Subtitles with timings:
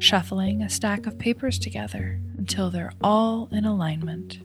[0.00, 4.38] Shuffling a stack of papers together until they're all in alignment.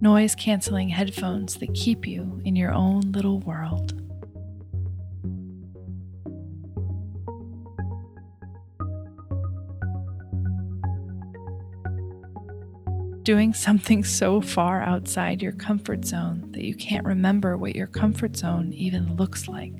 [0.00, 4.05] Noise canceling headphones that keep you in your own little world.
[13.26, 18.36] Doing something so far outside your comfort zone that you can't remember what your comfort
[18.36, 19.72] zone even looks like.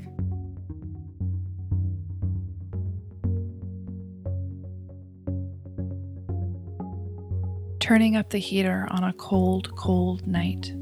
[7.78, 10.72] Turning up the heater on a cold, cold night.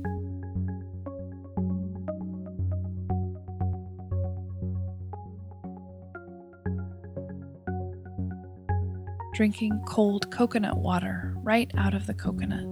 [9.34, 12.64] drinking cold coconut water right out of the coconut.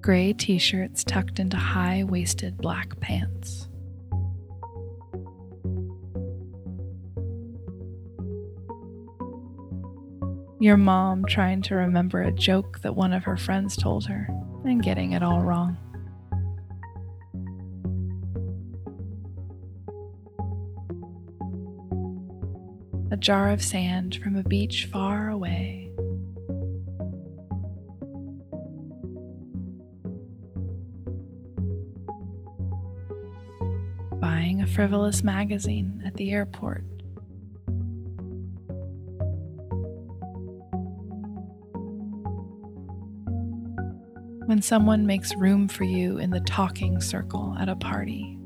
[0.00, 3.68] Gray t shirts tucked into high waisted black pants.
[10.60, 14.28] Your mom trying to remember a joke that one of her friends told her
[14.64, 15.76] and getting it all wrong.
[23.10, 25.90] A jar of sand from a beach far away.
[34.20, 36.84] Buying a frivolous magazine at the airport.
[44.46, 48.37] When someone makes room for you in the talking circle at a party.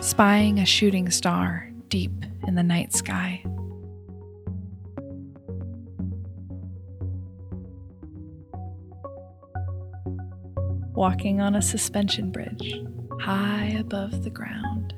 [0.00, 2.12] Spying a shooting star deep
[2.46, 3.42] in the night sky.
[10.94, 12.80] Walking on a suspension bridge
[13.20, 14.94] high above the ground.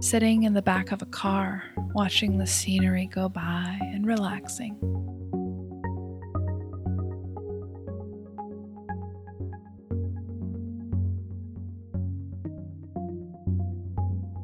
[0.00, 4.97] Sitting in the back of a car, watching the scenery go by and relaxing.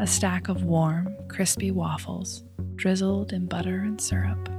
[0.04, 2.44] A stack of warm, crispy waffles
[2.74, 4.50] drizzled in butter and syrup.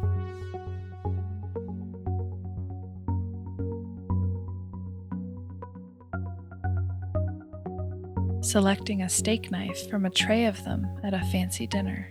[8.43, 12.09] Selecting a steak knife from a tray of them at a fancy dinner.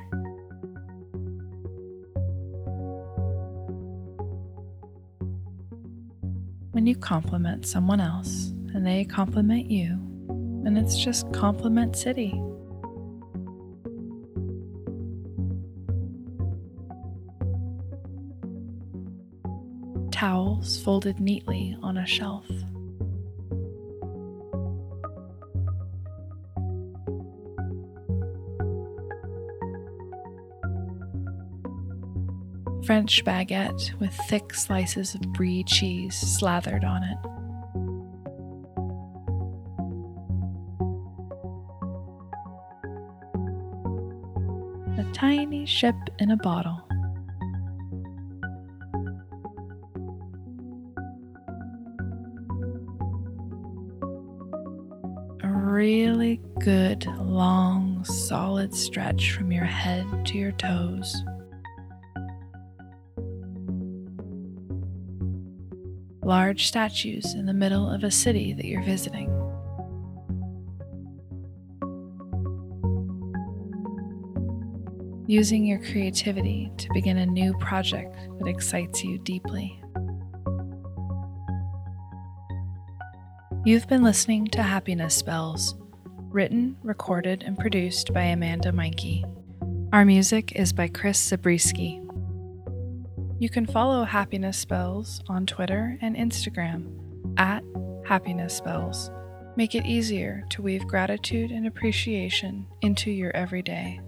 [6.71, 9.89] When you compliment someone else and they compliment you,
[10.65, 12.41] and it's just compliment city.
[20.15, 22.47] Towels folded neatly on a shelf.
[32.87, 37.19] French baguette with thick slices of brie cheese slathered on it.
[45.01, 46.87] A tiny ship in a bottle.
[55.75, 61.25] Really good, long, solid stretch from your head to your toes.
[66.23, 69.29] Large statues in the middle of a city that you're visiting.
[75.27, 79.83] Using your creativity to begin a new project that excites you deeply.
[83.67, 85.75] You've been listening to Happiness Spells,
[86.29, 89.25] written, recorded, and produced by Amanda Meinke.
[89.91, 91.99] Our music is by Chris Zabriskie.
[93.39, 96.93] You can follow Happiness Spells on Twitter and Instagram
[97.39, 97.65] at
[98.05, 99.11] Happiness Spells.
[99.57, 103.99] Make it easier to weave gratitude and appreciation into your everyday.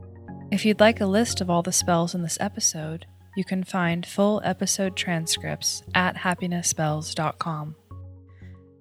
[0.50, 3.06] If you'd like a list of all the spells in this episode,
[3.38, 7.76] you can find full episode transcripts at happinessspells.com.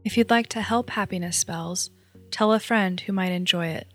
[0.05, 1.89] If you'd like to help Happiness Spells,
[2.29, 3.87] tell a friend who might enjoy it.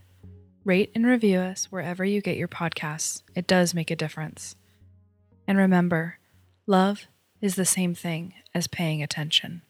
[0.64, 3.22] Rate and review us wherever you get your podcasts.
[3.36, 4.56] It does make a difference.
[5.46, 6.18] And remember,
[6.66, 7.06] love
[7.40, 9.62] is the same thing as paying attention.